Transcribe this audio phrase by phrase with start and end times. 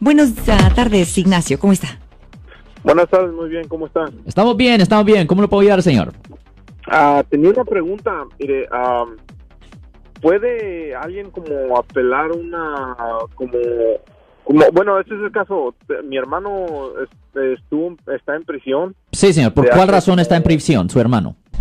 [0.00, 1.88] Buenas ah, tardes, Ignacio, ¿cómo está?
[2.82, 4.08] Buenas tardes, muy bien, ¿cómo están?
[4.24, 5.26] Estamos bien, estamos bien.
[5.26, 6.14] ¿Cómo le puedo ayudar, señor?
[6.86, 9.04] Ah, tenía una pregunta, mire, ah,
[10.22, 12.96] ¿puede alguien como apelar una,
[13.34, 13.58] como,
[14.44, 15.74] como, bueno, ese es el caso,
[16.04, 18.96] mi hermano este, estuvo, está en prisión.
[19.12, 19.52] Sí, señor.
[19.52, 21.36] ¿Por cuál hace razón está en prisión su hermano?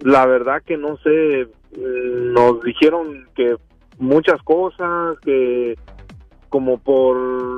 [0.00, 3.56] La verdad que no sé, mm, nos dijeron que
[3.98, 5.76] muchas cosas, que
[6.48, 7.16] como por,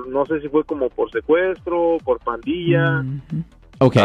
[0.09, 3.01] no sé si fue como por secuestro, por pandilla.
[3.01, 3.42] Ujú.
[3.80, 3.97] Ok.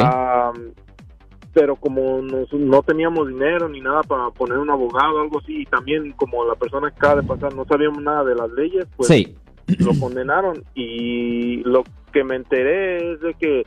[1.54, 5.62] Pero como nos- no teníamos dinero ni nada para poner un abogado o algo así,
[5.62, 8.86] y también como la persona que acaba de pasar no sabíamos nada de las leyes,
[8.96, 9.36] pues sí.
[9.80, 10.64] lo condenaron.
[10.76, 13.64] Y lo que me enteré es de que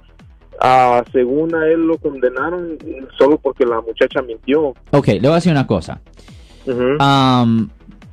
[0.61, 2.79] ah, según a él lo condenaron
[3.19, 4.75] solo porque la muchacha mintió.
[4.91, 6.01] Ok, le voy a decir una cosa.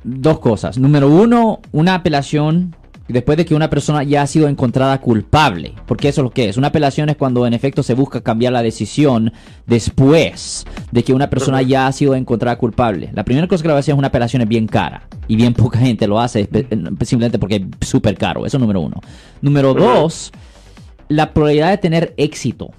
[0.04, 0.78] Dos cosas.
[0.78, 2.74] Número uno, una apelación
[3.08, 5.74] después de que una persona ya ha sido encontrada culpable.
[5.86, 6.56] Porque eso es lo que es.
[6.56, 9.32] Una apelación es cuando en efecto se busca cambiar la decisión
[9.66, 13.10] después de que una persona ya ha sido encontrada culpable.
[13.14, 15.08] La primera cosa que le voy a decir es una apelación es bien cara.
[15.26, 16.48] Y bien poca gente lo hace
[17.02, 18.46] simplemente porque es súper caro.
[18.46, 19.00] Eso es número uno.
[19.42, 20.32] Número dos,
[21.08, 22.70] la probabilidad de tener éxito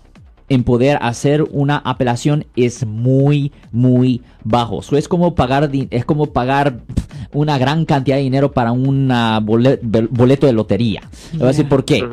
[0.50, 4.82] en poder hacer una apelación es muy, muy bajo.
[4.82, 6.80] So, es como pagar, es como pagar
[7.34, 9.08] una gran cantidad de dinero para un
[9.42, 11.02] boleto de lotería.
[11.32, 12.04] Le voy a decir por qué.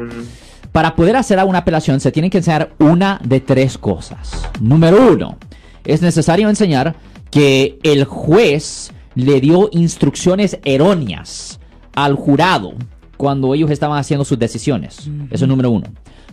[0.73, 4.51] Para poder hacer una apelación se tiene que enseñar una de tres cosas.
[4.61, 5.39] Número uno,
[5.85, 6.95] es necesario enseñar
[7.31, 11.59] que el juez le dio instrucciones erróneas
[11.95, 12.75] al jurado
[13.17, 15.11] cuando ellos estaban haciendo sus decisiones.
[15.31, 15.87] Eso es número uno.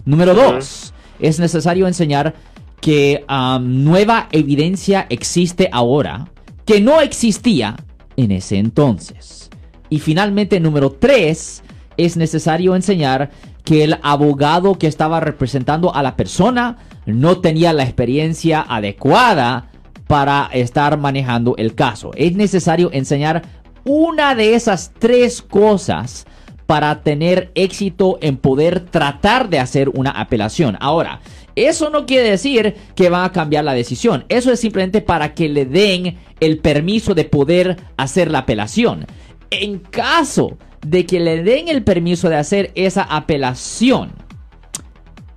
[0.06, 2.34] Número dos, es necesario enseñar
[2.82, 3.24] que
[3.62, 6.30] nueva evidencia existe ahora
[6.66, 7.78] que no existía
[8.18, 9.50] en ese entonces.
[9.90, 11.64] Y finalmente, número tres,
[11.98, 13.32] es necesario enseñar
[13.64, 19.70] que el abogado que estaba representando a la persona no tenía la experiencia adecuada
[20.08, 22.12] para estar manejando el caso.
[22.16, 23.44] Es necesario enseñar
[23.86, 26.26] una de esas tres cosas
[26.66, 30.78] para tener éxito en poder tratar de hacer una apelación.
[30.80, 31.20] Ahora,
[31.56, 34.26] eso no quiere decir que van a cambiar la decisión.
[34.30, 39.06] Eso es simplemente para que le den el permiso de poder hacer la apelación.
[39.52, 44.14] En caso de que le den el permiso de hacer esa apelación,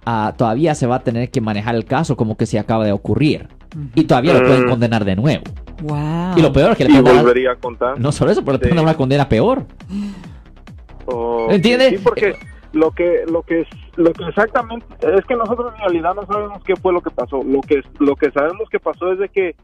[0.04, 2.92] ah, todavía se va a tener que manejar el caso como que se acaba de
[2.92, 3.48] ocurrir.
[3.94, 4.70] Y todavía lo pueden Mm.
[4.70, 5.44] condenar de nuevo.
[5.82, 6.38] Wow.
[6.38, 8.00] Y lo peor es que le pueden dar- volvería a contar.
[8.00, 8.60] No solo eso, pero le Sí.
[8.62, 9.66] pueden dar una condena peor.
[11.06, 11.90] O- ¿Entiende?
[11.90, 12.34] Sí, porque
[12.72, 16.62] lo que lo que es- lo que exactamente es que nosotros en realidad no sabemos
[16.64, 17.42] qué fue lo que pasó.
[17.42, 19.54] Lo que lo que sabemos que pasó es de que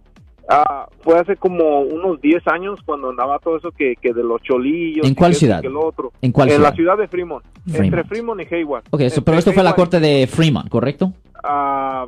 [0.49, 4.43] ah, fue hace como unos 10 años cuando andaba todo eso que, que de los
[4.43, 5.07] cholillos.
[5.07, 5.61] ¿En cuál que ciudad?
[5.61, 6.13] que lo otro.
[6.21, 6.71] ¿En cuál en ciudad?
[6.71, 7.85] la ciudad de Fremont, Fremont.
[7.85, 8.85] entre Fremont y Hayward.
[8.91, 11.13] Ok, pero esto fue la Hayward corte de Fremont, ¿correcto?
[11.45, 12.07] ah,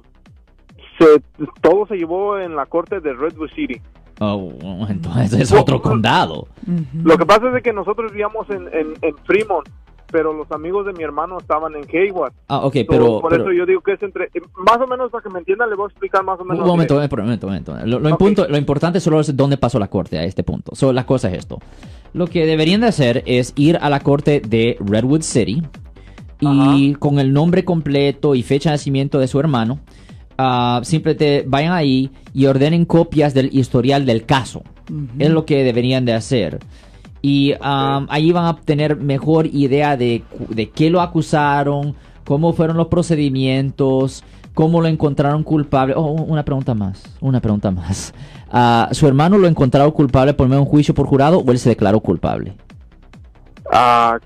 [0.98, 1.06] se,
[1.60, 3.80] todo se llevó en la corte de Redwood City.
[4.20, 4.52] Oh,
[4.88, 6.47] entonces es otro condado.
[7.02, 9.69] Lo que pasa es de que nosotros vivíamos en, en, en Fremont,
[10.12, 12.32] pero los amigos de mi hermano estaban en Hayward.
[12.48, 13.20] Ah, ok, So, pero...
[13.20, 15.69] por pero- eso yo digo que es entre más o menos para que me entiendan
[15.69, 17.76] le voy a explicar más o menos un momento, un momento, un momento.
[17.86, 18.20] Lo, lo Ok.
[18.20, 20.76] impunto- lo importante solo es dónde pasó la corte a este punto.
[20.76, 21.58] So, la cosa es esto.
[22.12, 25.62] Lo que deberían de hacer es ir a la corte de Redwood City
[26.41, 29.78] y con el nombre completo y fecha de nacimiento de su hermano,
[30.38, 34.62] ah, simplemente vayan ahí y ordenen copias del historial del caso.
[35.18, 36.60] Es lo que deberían de hacer.
[37.22, 41.94] Y um, ahí van a tener mejor idea de, de qué lo acusaron,
[42.25, 44.22] cómo fueron los procedimientos,
[44.52, 45.94] cómo lo encontraron culpable.
[45.96, 48.12] Oh, una pregunta más, una pregunta más.
[48.50, 51.58] Ah, ¿Su hermano lo encontraron culpable por medio de un juicio por jurado o él
[51.58, 52.54] se declaró culpable?
[53.72, 54.19] Ah,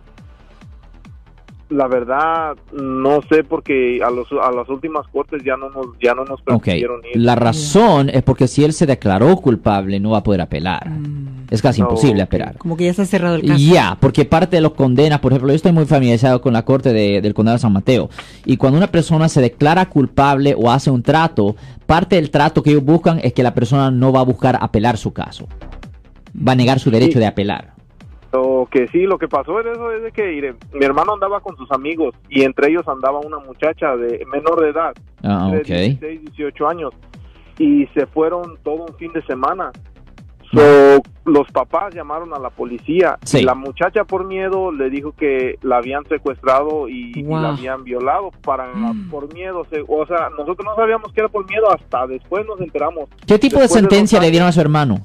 [1.70, 6.15] la verdad no sé porque a los a las últimas cortes ya no nos ya
[6.15, 7.20] no nos permitieron ir.
[7.20, 10.88] la razón es porque si él se declaró culpable no va a poder apelar.
[10.88, 11.29] Mm.
[11.50, 12.56] Es casi No, imposible apelar.
[12.59, 13.59] Como que ya está cerrado el caso.
[13.59, 16.93] Ya, porque parte de los condenas, por ejemplo, yo estoy muy familiarizado con la corte
[16.93, 18.11] de- del condado de San Mateo.
[18.44, 21.56] Y cuando una persona se declara culpable o hace un trato,
[21.87, 24.99] parte del trato que ellos buscan es que la persona no va a buscar apelar
[24.99, 25.47] su caso.
[26.37, 27.19] Va a negar su derecho Sí.
[27.21, 27.73] de apelar.
[28.32, 31.40] O que sí, lo que pasó en eso es de que mire, mi hermano andaba
[31.40, 34.94] con sus amigos y entre ellos andaba una muchacha de menor de edad,
[35.25, 35.64] Ah, de ok.
[35.66, 36.90] 16, 18 años,
[37.58, 39.72] y se fueron todo un fin de semana.
[40.52, 43.40] So, los papás llamaron a la policía Sí.
[43.40, 48.30] y la muchacha por miedo le dijo que la habían secuestrado y, la habían violado
[48.42, 48.72] para
[49.10, 53.10] por miedo, o sea, nosotros no sabíamos que era por miedo hasta después nos enteramos.
[53.26, 55.00] ¿Qué tipo de Después de sentencia le dieron a su hermano?